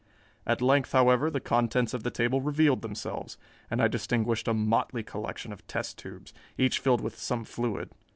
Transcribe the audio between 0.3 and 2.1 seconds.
At length, however, the contents of the